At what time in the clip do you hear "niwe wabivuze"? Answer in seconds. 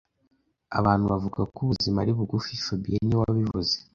3.05-3.75